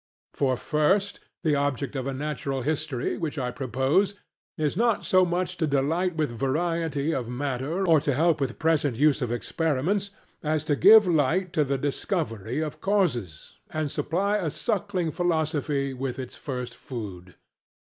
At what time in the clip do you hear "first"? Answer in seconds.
0.57-1.19, 16.35-16.73